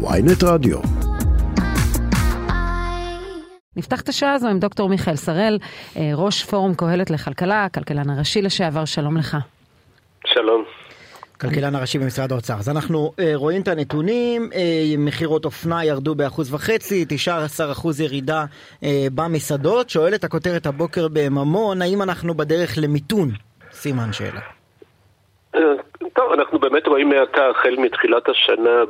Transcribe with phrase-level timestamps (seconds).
[0.00, 0.78] ויינט רדיו.
[3.76, 5.58] נפתח את השעה הזו עם דוקטור מיכאל שראל,
[5.96, 9.36] אה, ראש פורום קהלת לכלכלה, הכלכלן הראשי לשעבר, שלום לך.
[10.26, 10.64] שלום.
[11.40, 12.54] כלכלן הראשי במשרד האוצר.
[12.54, 18.44] אז אנחנו אה, רואים את הנתונים, אה, מכירות אופנה ירדו באחוז וחצי, 19 אחוז ירידה
[18.84, 19.90] אה, במסעדות.
[19.90, 23.28] שואלת הכותרת הבוקר בממון, האם אנחנו בדרך למיתון?
[23.72, 24.40] סימן שאלה.
[25.54, 25.60] אה,
[26.14, 28.84] טוב, אנחנו באמת רואים מעתה, החל מתחילת השנה,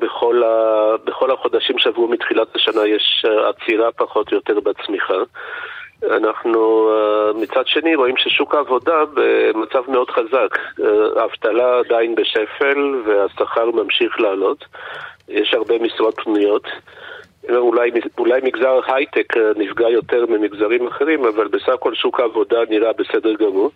[0.00, 0.94] בכל, ה...
[1.04, 5.22] בכל החודשים שעברו מתחילת השנה יש אה, עצירה פחות או יותר בצמיחה.
[6.10, 10.58] אנחנו אה, מצד שני רואים ששוק העבודה במצב מאוד חזק.
[10.80, 14.64] אה, האבטלה עדיין בשפל והשכר ממשיך לעלות.
[15.28, 16.66] יש הרבה משרות פנויות.
[17.50, 23.34] אולי, אולי מגזר הייטק נפגע יותר ממגזרים אחרים, אבל בסך הכל שוק העבודה נראה בסדר
[23.34, 23.70] גמור.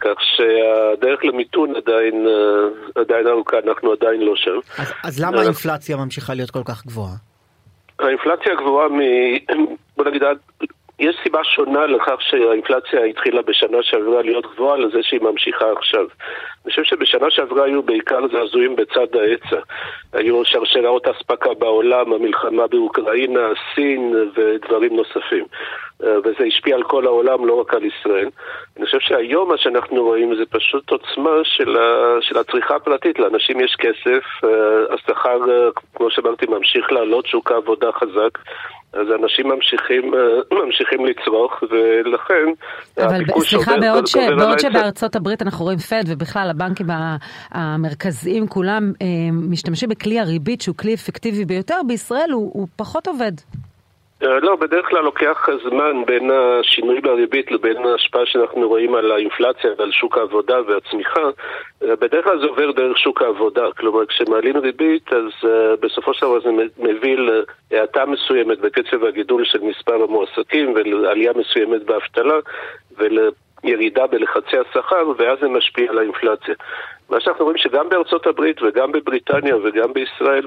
[0.00, 2.26] כך שהדרך למיתון עדיין,
[2.94, 4.82] עדיין ארוכה, אנחנו עדיין לא שם.
[4.82, 7.14] אז, אז למה האינפלציה ממשיכה להיות כל כך גבוהה?
[7.98, 8.98] האינפלציה גבוהה מ...
[9.96, 10.22] בוא נגיד,
[10.98, 16.06] יש סיבה שונה לכך שהאינפלציה התחילה בשנה שעברה להיות גבוהה לזה שהיא ממשיכה עכשיו.
[16.64, 19.60] אני חושב שבשנה שעברה היו בעיקר זעזועים בצד ההיצע.
[20.12, 25.44] היו שרשראות אספקה בעולם, המלחמה באוקראינה, סין ודברים נוספים.
[26.00, 28.28] וזה השפיע על כל העולם, לא רק על ישראל.
[28.76, 32.16] אני חושב שהיום מה שאנחנו רואים זה פשוט עוצמה של, ה...
[32.20, 33.18] של הצריכה הפרטית.
[33.18, 34.24] לאנשים יש כסף,
[34.90, 35.38] השכר,
[35.94, 38.38] כמו שאמרתי, ממשיך לעלות, שוק העבודה חזק.
[38.92, 40.12] אז אנשים ממשיכים,
[40.64, 42.46] ממשיכים לצרוך, ולכן
[42.96, 46.86] אבל סליחה, בעוד, ש, בעוד שבארצות הברית אנחנו רואים פד, ובכלל הבנקים
[47.50, 48.92] המרכזיים כולם
[49.32, 53.32] משתמשים בכלי הריבית שהוא כלי אפקטיבי ביותר, בישראל הוא, הוא פחות עובד.
[54.20, 59.92] לא, בדרך כלל לוקח זמן בין השינוי בריבית לבין ההשפעה שאנחנו רואים על האינפלציה ועל
[59.92, 61.20] שוק העבודה והצמיחה.
[61.80, 63.72] בדרך כלל זה עובר דרך שוק העבודה.
[63.76, 67.16] כלומר, כשמעלים ריבית, אז בסופו של דבר זה מביא
[67.70, 72.38] להאטה מסוימת בקצב הגידול של מספר המועסקים ולעלייה מסוימת באבטלה
[72.98, 76.54] ולירידה בלחצי השכר, ואז זה משפיע על האינפלציה.
[77.10, 80.46] מה שאנחנו רואים שגם בארצות הברית וגם בבריטניה וגם בישראל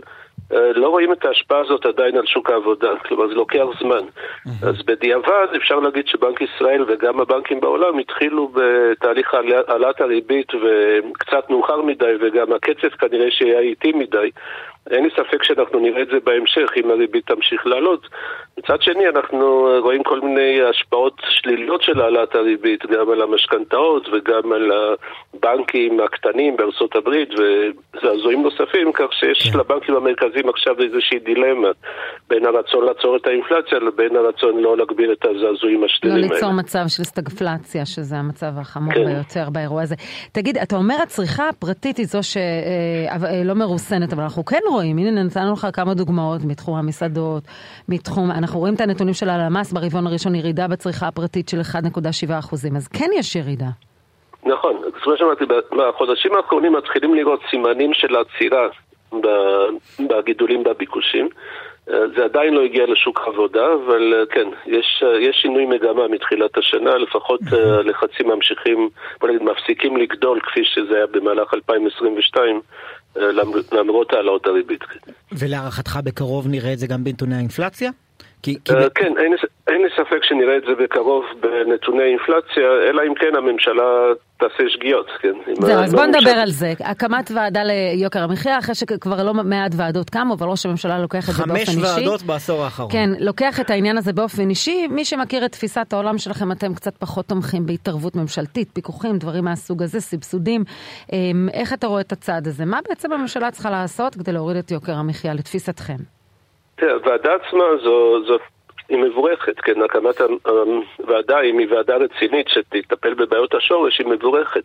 [0.51, 3.97] לא רואים את ההשפעה הזאת עדיין על שוק העבודה, כלומר זה לוקח זמן.
[3.97, 4.67] Mm-hmm.
[4.67, 9.34] אז בדיעבד אפשר להגיד שבנק ישראל וגם הבנקים בעולם התחילו בתהליך
[9.67, 14.31] העלאת הריבית וקצת מאוחר מדי וגם הקצב כנראה שיהיה איטי מדי.
[14.90, 18.08] אין לי ספק שאנחנו נראה את זה בהמשך אם הריבית תמשיך לעלות.
[18.58, 24.52] מצד שני אנחנו רואים כל מיני השפעות שליליות של העלאת הריבית, גם על המשכנתאות וגם
[24.52, 29.59] על הבנקים הקטנים בארצות הברית וזעזועים נוספים, כך שיש כן.
[29.59, 31.69] לבנקים המרכזיים עכשיו איזושהי דילמה
[32.30, 36.28] בין הרצון לעצור את האינפלציה לבין הרצון לא להגביר את הזעזועים השליליים האלה.
[36.28, 39.06] לא ליצור מצב של סטגפלציה, שזה המצב החמור כן.
[39.06, 39.96] ביותר באירוע הזה.
[40.31, 45.53] תגיד, אתה אומר הצריכה הפרטית היא זו שלא מרוסנת, אבל אנחנו כן רואים, הנה נתנו
[45.53, 47.43] לך כמה דוגמאות מתחום המסעדות,
[47.89, 52.75] מתחום, אנחנו רואים את הנתונים של הלמ"ס ברבעון הראשון, ירידה בצריכה הפרטית של 1.7 אחוזים,
[52.75, 53.69] אז כן יש ירידה.
[54.45, 55.45] נכון, כמו שאמרתי,
[55.77, 58.67] בחודשים האחרונים מתחילים לראות סימנים של עצירה
[60.09, 61.29] בגידולים בביקושים.
[61.85, 67.39] זה עדיין לא הגיע לשוק העבודה, אבל כן, יש, יש שינוי מגמה מתחילת השנה, לפחות
[67.51, 68.89] הלחצים ממשיכים,
[69.19, 72.61] בוא נגיד, מפסיקים לגדול כפי שזה היה במהלך 2022,
[73.72, 74.83] למרות העלאות הריבית.
[75.31, 77.91] ולהערכתך בקרוב נראה את זה גם בנתוני האינפלציה?
[78.43, 78.73] כי, כי...
[78.95, 79.35] כן, אין,
[79.67, 83.83] אין לי ספק שנראה את זה בקרוב בנתוני אינפלציה, אלא אם כן הממשלה
[84.37, 85.33] תעשה שגיאות, כן.
[85.61, 86.73] זהו, אז בוא נדבר על זה.
[86.79, 91.33] הקמת ועדה ליוקר המחיה, אחרי שכבר לא מעט ועדות קמו, אבל ראש הממשלה לוקח את
[91.33, 91.71] זה באופן אישי.
[91.71, 92.91] חמש ועדות בעשור האחרון.
[92.91, 94.88] כן, לוקח את העניין הזה באופן אישי.
[94.88, 99.83] מי שמכיר את תפיסת העולם שלכם, אתם קצת פחות תומכים בהתערבות ממשלתית, פיקוחים, דברים מהסוג
[99.83, 100.63] הזה, סבסודים.
[101.53, 102.65] איך אתה רואה את הצעד הזה?
[102.65, 106.20] מה בעצם הממשלה צריכה לעשות כדי להוריד את יוקר המחיה לתפיסתכם?
[106.90, 107.64] הוועדה עצמה
[108.28, 108.38] זו
[108.91, 110.22] היא מבורכת, כן, הקמת
[111.00, 114.63] הוועדה, אם היא ועדה רצינית שתטפל בבעיות השורש, היא מבורכת.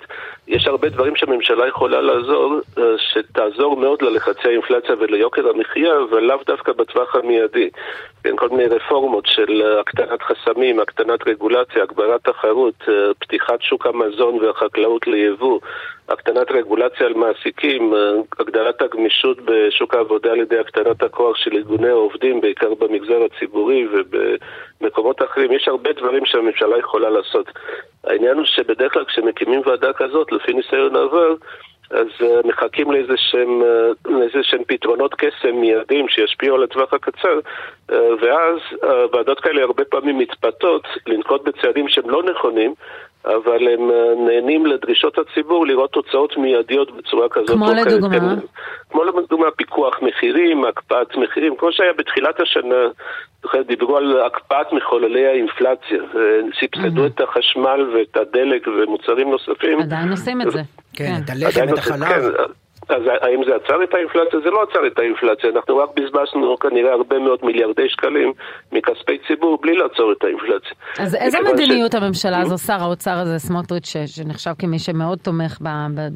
[0.48, 2.60] יש הרבה דברים שהממשלה יכולה לעזור,
[2.96, 7.70] שתעזור מאוד ללחצי האינפלציה וליוקר המחיה, אבל לאו דווקא בטווח המיידי.
[8.24, 12.84] כן, כל מיני רפורמות של הקטנת חסמים, הקטנת רגולציה, הגברת תחרות,
[13.18, 15.60] פתיחת שוק המזון והחקלאות ליבוא,
[16.08, 17.94] הקטנת רגולציה על מעסיקים,
[18.38, 23.86] הגדלת הגמישות בשוק העבודה על ידי הקטנת הכוח של ארגוני העובדים, בעיקר במגזר הציבורי
[24.80, 25.52] ובמקומות אחרים.
[25.52, 27.46] יש הרבה דברים שהממשלה יכולה לעשות.
[28.04, 31.34] העניין הוא שבדרך כלל כשמקימים ועדה כזאת, לפי ניסיון העבר,
[31.90, 32.94] אז uh, מחכים uh,
[34.06, 37.40] לאיזה שהם פתרונות קסם מיידיים שישפיעו על הטווח הקצר
[37.90, 38.58] uh, ואז
[39.12, 42.74] ועדות כאלה הרבה פעמים מתפתות לנקוט בצעדים שהם לא נכונים
[43.26, 47.50] אבל הם אה, נהנים לדרישות הציבור לראות תוצאות מיידיות בצורה כזאת.
[47.50, 48.18] כמו לדוגמה?
[48.18, 48.46] כן,
[48.90, 52.82] כמו לדוגמה פיקוח מחירים, הקפאת מחירים, כמו שהיה בתחילת השנה,
[53.66, 55.98] דיברו על הקפאת מחוללי האינפלציה,
[56.60, 57.06] סבסדו mm-hmm.
[57.06, 59.80] את החשמל ואת הדלק ומוצרים נוספים.
[59.80, 60.60] עדיין עושים את זה.
[60.92, 62.32] כן, את הלחם, את החלב.
[62.88, 64.40] אז האם זה עצר את האינפלציה?
[64.40, 68.32] זה לא עצר את האינפלציה, אנחנו רק בזבזנו כנראה הרבה מאוד מיליארדי שקלים
[68.72, 70.72] מכספי ציבור בלי לעצור את האינפלציה.
[70.98, 71.94] אז איזה מדיניות ש...
[71.94, 75.58] הממשלה הזו, שר האוצר הזה, סמוטריץ', שנחשב כמי שמאוד תומך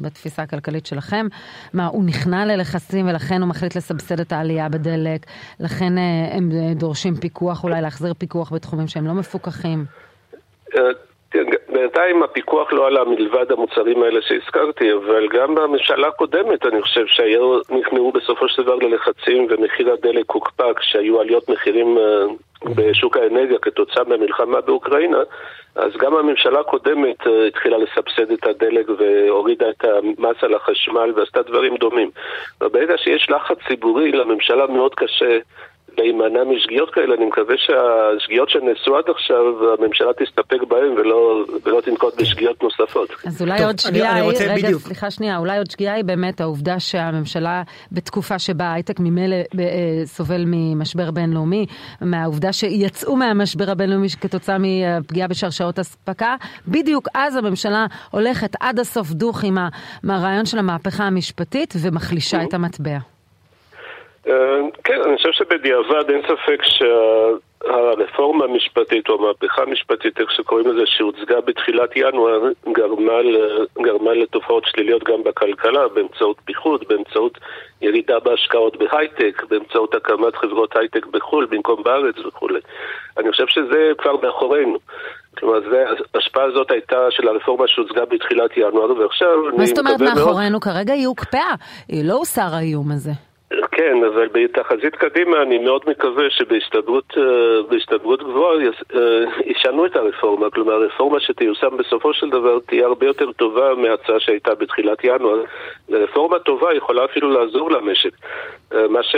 [0.01, 1.25] בתפיסה הכלכלית שלכם,
[1.73, 5.25] מה, הוא נכנע ללחצים ולכן הוא מחליט לסבסד את העלייה בדלק,
[5.59, 9.85] לכן אה, הם דורשים פיקוח, אולי להחזיר פיקוח בתחומים שהם לא מפוקחים?
[11.69, 17.59] בינתיים הפיקוח לא עלה מלבד המוצרים האלה שהזכרתי, אבל גם בממשלה הקודמת אני חושב שהיו
[17.69, 22.25] נכנעו בסופו של דבר ללחצים ומחיר הדלק הוקפא כשהיו עליות מחירים אה,
[22.75, 25.19] בשוק האנרגיה כתוצאה מהמלחמה באוקראינה,
[25.75, 31.41] אז גם הממשלה הקודמת אה, התחילה לסבסד את הדלק והורידה את המס על החשמל ועשתה
[31.41, 32.09] דברים דומים.
[32.61, 35.37] וברגע שיש לחץ ציבורי לממשלה מאוד קשה
[35.97, 42.21] להימנע משגיאות כאלה, אני מקווה שהשגיאות שנעשו עד עכשיו, הממשלה תסתפק בהן ולא, ולא תנקוט
[42.21, 43.09] בשגיאות נוספות.
[43.27, 44.81] אז אולי טוב, עוד שגיאה היא, רגע, בדיוק.
[44.81, 50.43] סליחה שנייה, אולי עוד שגיאה היא באמת העובדה שהממשלה בתקופה שבה ההייטק ממילא אה, סובל
[50.47, 51.65] ממשבר בינלאומי,
[52.01, 56.35] מהעובדה שיצאו מהמשבר הבינלאומי כתוצאה מפגיעה בשרשרות אספקה,
[56.67, 59.57] בדיוק אז הממשלה הולכת עד הסוף דוך עם
[60.09, 63.10] הרעיון של המהפכה המשפטית ומחלישה את המטבע.
[64.27, 70.81] אה, כן, אני חושב שבדיעבד אין ספק שהרפורמה המשפטית או המהפכה המשפטית, איך שקוראים לזה,
[70.85, 72.41] שהוצגה בתחילת ינואר,
[72.71, 73.13] גרמה,
[73.81, 77.37] גרמה לתופעות שליליות גם בכלכלה, באמצעות פיחות, באמצעות
[77.81, 82.59] ירידה בהשקעות בהייטק, באמצעות הקמת חברות הייטק בחו"ל במקום בארץ וכולי.
[83.17, 84.77] אני חושב שזה כבר מאחורינו.
[85.37, 85.59] כלומר,
[86.15, 89.37] ההשפעה הזאת הייתה של הרפורמה שהוצגה בתחילת ינואר, ועכשיו...
[89.57, 90.59] מה זאת אומרת מאחורינו?
[90.59, 91.53] כרגע היא הוקפאה,
[92.03, 93.30] לא הוסר האיום הזה.
[93.71, 98.55] כן, אבל בתחזית קדימה אני מאוד מקווה שבהסתברות אה, גבוהה
[98.95, 98.99] אה,
[99.45, 100.49] ישנו את הרפורמה.
[100.49, 105.43] כלומר, הרפורמה שתיושם בסופו של דבר תהיה הרבה יותר טובה מההצעה שהייתה בתחילת ינואר.
[105.89, 108.11] רפורמה טובה יכולה אפילו לעזור למשק.
[108.73, 109.15] אה, מה, ש...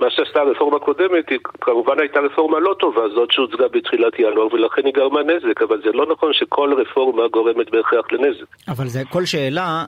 [0.00, 4.82] מה שעשתה הרפורמה הקודמת היא כמובן הייתה רפורמה לא טובה, זאת שהוצגה בתחילת ינואר, ולכן
[4.84, 8.44] היא גרמה נזק, אבל זה לא נכון שכל רפורמה גורמת בהכרח לנזק.
[8.68, 9.84] אבל זה כל שאלה,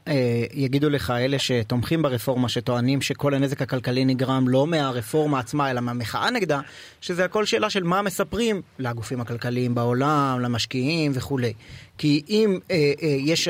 [0.55, 6.31] יגידו לך אלה שתומכים ברפורמה, שטוענים שכל הנזק הכלכלי נגרם לא מהרפורמה עצמה, אלא מהמחאה
[6.31, 6.61] נגדה,
[7.01, 11.53] שזה הכל שאלה של מה מספרים לגופים הכלכליים בעולם, למשקיעים וכולי.
[11.99, 13.49] כי אם אה, אה, יש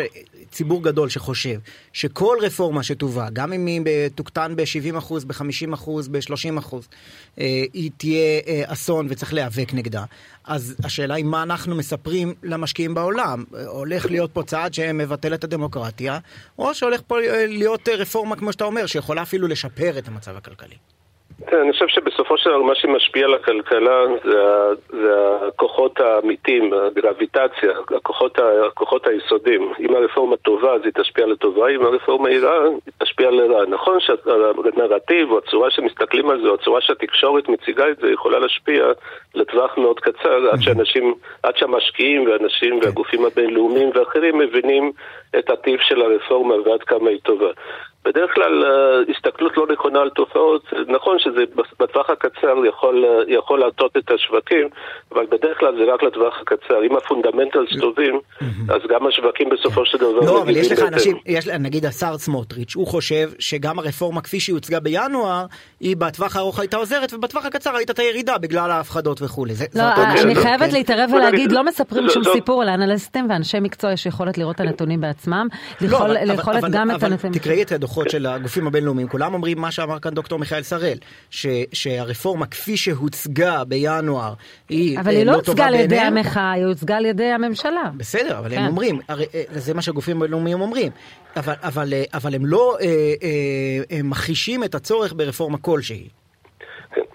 [0.53, 1.59] ציבור גדול שחושב
[1.93, 6.77] שכל רפורמה שתובא, גם אם היא תוקטן ב-70%, ב-50%, ב-30%,
[7.41, 10.03] אה, היא תהיה אה, אסון וצריך להיאבק נגדה.
[10.47, 13.45] אז השאלה היא מה אנחנו מספרים למשקיעים בעולם.
[13.67, 16.19] הולך להיות פה צעד שמבטל את הדמוקרטיה,
[16.59, 17.19] או שהולך פה
[17.49, 20.77] להיות רפורמה, כמו שאתה אומר, שיכולה אפילו לשפר את המצב הכלכלי.
[21.47, 24.41] כן, אני חושב שבסופו של דבר מה שמשפיע על הכלכלה זה,
[24.91, 25.13] זה
[26.15, 29.73] האמיתיים, הגרביטציה, הכוחות, הכוחות היסודיים.
[29.81, 33.67] אם הרפורמה טובה אז היא תשפיע לטובה, אם הרפורמה היא רעה, היא תשפיע לרעה.
[33.67, 38.85] נכון שהנרטיב או הצורה שמסתכלים על זה, או הצורה שהתקשורת מציגה את זה, יכולה להשפיע
[39.35, 44.93] לטווח מאוד קצר, עד שאנשים, עד שהמשקיעים ואנשים והגופים הבינלאומיים ואחרים מבינים
[45.39, 47.51] את הטיב של הרפורמה ועד כמה היא טובה.
[48.05, 51.45] בדרך כלל אה, הסתכלות לא נכונה על תופעות, נכון שזה
[51.81, 54.69] בטווח הקצר יכול, אה, יכול להטות את השווקים,
[55.13, 56.85] אבל בדרך כלל זה רק לטווח הקצר.
[56.91, 58.21] אם ה fundamentals טובים,
[58.69, 60.21] אז גם השווקים בסופו של דבר...
[60.21, 64.55] לא, אבל יש לך אנשים, יש, נגיד השר סמוטריץ', הוא חושב שגם הרפורמה כפי שהיא
[64.55, 65.45] הוצגה בינואר,
[65.81, 69.53] היא בטווח הארוך הייתה עוזרת, ובטווח הקצר ראית את הירידה בגלל ההפחדות וכולי.
[69.75, 69.83] לא,
[70.23, 70.73] אני חייבת כן.
[70.73, 75.49] להתערב ולהגיד, לא מספרים שום סיפור, לאנליסטים ואנשי מקצוע יש יכולת לראות את הנתונים בעצמם,
[75.81, 77.39] יכולת גם את הנתונים.
[77.39, 80.99] תקראי את הדוחות של הגופים הבינלאומיים, כולם אומרים מה שאמר כאן דוקטור מיכאל שראל,
[81.31, 84.35] ש, שהרפורמה כפי שהוצגה בינואר
[84.69, 87.91] היא אבל היא לא, לא הוצגה על ידי המחאה, היא הוצגה על ידי הממשלה.
[87.97, 88.59] בסדר, אבל כן.
[88.59, 90.93] הם אומרים, הרי, אה, זה מה שהגופים הבינלאומיים אומרים,
[91.37, 96.09] אבל, אבל, אה, אבל הם לא אה, אה, אה, מכחישים את הצורך ברפורמה כלשהי.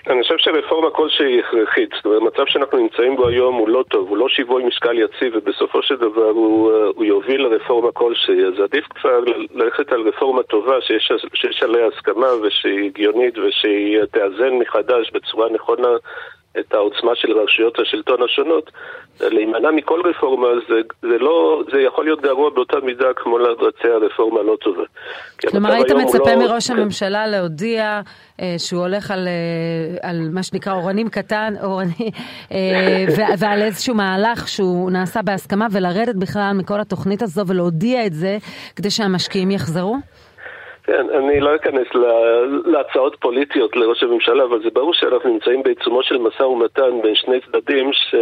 [0.07, 1.89] אני חושב שרפורמה כלשהי היא הכרחית.
[1.95, 5.33] זאת אומרת, המצב שאנחנו נמצאים בו היום הוא לא טוב, הוא לא שיווי משקל יציב,
[5.35, 8.45] ובסופו של דבר הוא, אה, הוא יוביל לרפורמה כלשהי.
[8.45, 9.19] אז עדיף כבר
[9.53, 15.91] ללכת על רפורמה טובה שיש, שיש עליה הסכמה ושהיא הגיונית ושהיא תאזן מחדש בצורה נכונה
[16.59, 18.71] את העוצמה של רשויות השלטון השונות,
[19.21, 24.41] להימנע מכל רפורמה זה, זה, לא, זה יכול להיות גרוע באותה מידה כמו לבצע רפורמה
[24.41, 24.83] לא טובה.
[25.49, 26.39] כלומר היית מצפה לא...
[26.39, 28.01] מראש הממשלה להודיע
[28.41, 32.11] אה, שהוא הולך על, אה, על מה שנקרא אורנים קטן, אורני,
[32.51, 33.05] אה,
[33.39, 38.37] ועל איזשהו מהלך שהוא נעשה בהסכמה ולרדת בכלל מכל התוכנית הזו ולהודיע את זה
[38.75, 39.97] כדי שהמשקיעים יחזרו?
[40.87, 41.87] כן, אני לא אכנס
[42.65, 47.39] להצעות פוליטיות לראש הממשלה, אבל זה ברור שאנחנו נמצאים בעיצומו של משא ומתן בין שני
[47.41, 48.15] צדדים ש...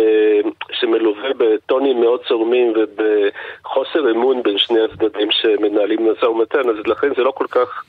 [0.72, 7.24] שמלווה בטונים מאוד צורמים ובחוסר אמון בין שני הצדדים שמנהלים משא ומתן, אז לכן זה
[7.24, 7.84] לא כל כך...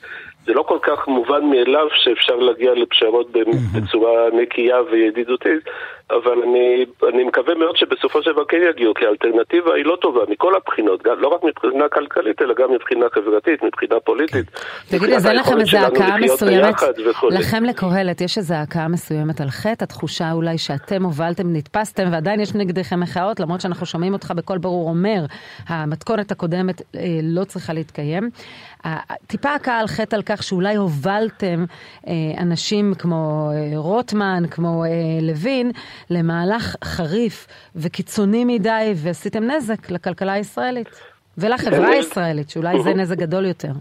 [0.45, 3.27] זה לא כל כך מובן מאליו שאפשר להגיע לפשרות
[3.75, 5.63] בצורה נקייה וידידותית,
[6.09, 10.21] אבל אני, אני מקווה מאוד שבסופו של דבר כן יגיעו, כי האלטרנטיבה היא לא טובה
[10.29, 14.49] מכל הבחינות, גם, לא רק מבחינה כלכלית, אלא גם מבחינה חברתית, מבחינה פוליטית.
[14.49, 14.61] כן.
[14.87, 16.75] תגיד, אז אין לכם איזה הכאה מסוימת,
[17.29, 22.55] לכם לקהלת יש איזה הכאה מסוימת על חטא, התחושה אולי שאתם הובלתם, נתפסתם, ועדיין יש
[22.55, 25.25] נגדכם מחאות, למרות שאנחנו שומעים אותך בקול ברור אומר,
[25.67, 28.29] המתכונת הקודמת אה, לא צריכה להתקיים.
[29.27, 31.65] טיפה הכאה על חטא על כך שאולי הובלתם
[32.07, 34.89] אה, אנשים כמו אה, רוטמן, כמו אה,
[35.21, 35.71] לוין,
[36.09, 40.87] למהלך חריף וקיצוני מדי ועשיתם נזק לכלכלה הישראלית
[41.37, 43.71] ולחברה הישראלית, שאולי זה נזק גדול יותר.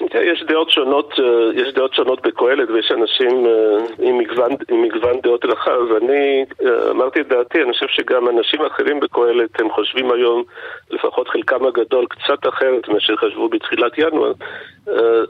[0.00, 5.20] יש דעות שונות, אה, יש דעות שונות בקהלת ויש אנשים אה, עם מגוון, עם מגוון
[5.22, 5.78] דעות רחב.
[5.90, 10.42] ואני אה, אמרתי את דעתי, אני חושב שגם אנשים אחרים בקהלת הם חושבים היום,
[10.90, 14.32] לפחות חלקם הגדול, קצת אחרת מאשר חשבו בתחילת ינואר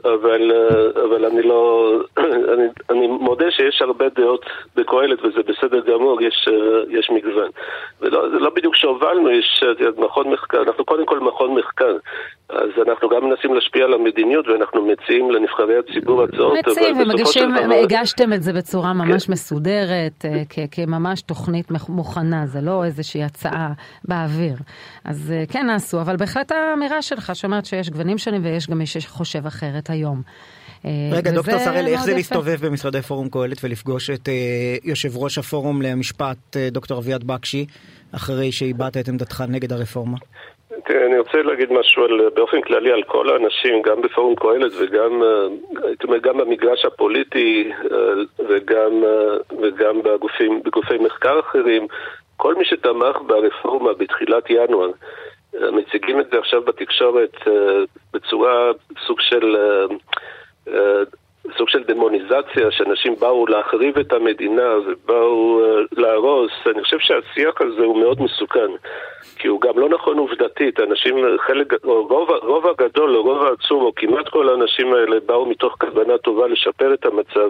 [0.05, 0.51] אבל,
[1.03, 1.93] אבל אני לא,
[2.53, 6.47] אני, אני מודה שיש הרבה דעות בקהלת וזה בסדר גמור, יש,
[6.89, 7.49] יש מגוון
[8.01, 9.63] ולא, זה לא בדיוק שהובלנו, יש
[9.97, 11.97] מכון מחקר, אנחנו קודם כל מכון מחקר
[12.49, 16.57] אז אנחנו גם מנסים להשפיע על המדיניות ואנחנו מציעים לנבחרי הציבור הצעות.
[16.57, 17.73] מציעים ומגישים, דבר...
[17.83, 19.31] הגשתם את זה בצורה ממש כן.
[19.31, 23.69] מסודרת, אה, כממש תוכנית מוכנה, זה לא איזושהי הצעה
[24.05, 24.55] באוויר.
[25.05, 28.85] אז אה, כן נעשו, אבל בהחלט האמירה שלך שאומרת שיש גוונים שונים ויש גם מי
[28.85, 30.21] שחושב אחרת היום.
[30.85, 34.29] אה, רגע, דוקטור שראל, איך זה להסתובב במשרדי פורום קהלת ולפגוש את
[34.83, 37.65] יושב ראש הפורום למשפט, דוקטור אביעד בקשי,
[38.15, 40.17] אחרי שהבעת את עמדתך נגד הרפורמה?
[40.85, 45.23] תראה, אני רוצה להגיד משהו על, באופן כללי על כל האנשים, גם בפורום קהלת וגם,
[45.23, 45.47] אה,
[45.87, 47.97] הייתי אומר, גם במגרש הפוליטי אה,
[48.49, 51.87] וגם, אה, וגם בגופים, בגופי מחקר אחרים.
[52.37, 54.89] כל מי שתמך ברפורמה בתחילת ינואר,
[55.71, 57.35] מציגים את זה עכשיו בתקשורת
[58.13, 58.71] בצורה
[59.07, 59.55] סוג של...
[61.57, 65.61] סוג של דמוניזציה, שאנשים באו להחריב את המדינה ובאו
[65.97, 68.71] להרוס, אני חושב שהשיח הזה הוא מאוד מסוכן.
[69.37, 71.15] כי הוא גם לא נכון עובדתית, אנשים,
[71.47, 76.47] חלק, רוב, רוב הגדול, רוב העצום, או כמעט כל האנשים האלה באו מתוך כוונה טובה
[76.47, 77.49] לשפר את המצב,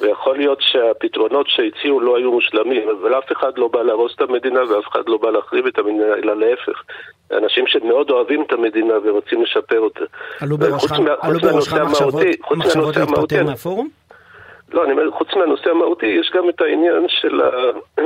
[0.00, 4.60] ויכול להיות שהפתרונות שהציעו לא היו מושלמים, אבל אף אחד לא בא להרוס את המדינה
[4.60, 6.82] ואף אחד לא בא להחריב את המדינה, אלא להפך.
[7.32, 10.04] אנשים שמאוד אוהבים את המדינה ורוצים לשפר אותה.
[10.40, 10.92] עלו בראשך
[12.56, 13.99] מחשבות להתפטר מהפורום?
[14.72, 17.50] לא, אני אומר, חוץ מהנושא המהותי, יש גם את העניין של, ה,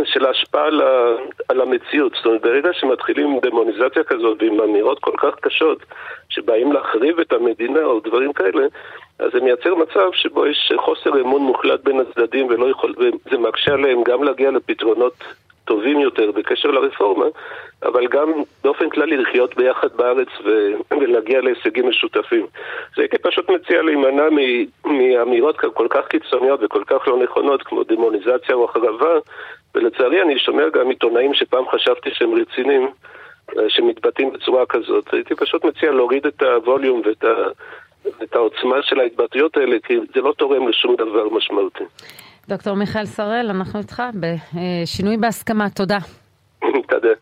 [0.05, 1.17] של ההשפעה על, ה,
[1.49, 2.13] על המציאות.
[2.17, 5.79] זאת אומרת, ברגע שמתחילים עם דמוניזציה כזאת ועם אמירות כל כך קשות,
[6.29, 8.67] שבאים להחריב את המדינה או דברים כאלה,
[9.19, 13.73] אז זה מייצר מצב שבו יש חוסר אמון מוחלט בין הצדדים ולא יכול, וזה מקשה
[13.73, 15.13] עליהם גם להגיע לפתרונות
[15.65, 17.27] טובים יותר בקשר לרפורמה,
[17.83, 18.33] אבל גם
[18.65, 20.73] באופן כללי לחיות ביחד בארץ ו...
[21.01, 22.47] ולהגיע להישגים משותפים.
[22.97, 24.25] זה הייתי פשוט מציע להימנע
[24.85, 29.19] מאמירות כל כך קיצוניות וכל כך לא נכונות כמו דמוניזציה או החרבה,
[29.75, 32.89] ולצערי אני שומע גם עיתונאים שפעם חשבתי שהם רציניים,
[33.59, 35.15] אה, שמתבטאים בצורה כזאת.
[35.15, 37.35] הייתי פשוט מציע להוריד את הווליום ואת ה...
[38.23, 41.85] את העוצמה של ההתבטאויות האלה, כי זה לא תורם לשום דבר משמעותי.
[42.49, 45.99] דוקטור מיכאל שראל, אנחנו איתך בשינוי בהסכמה, תודה.
[46.89, 47.15] תודה.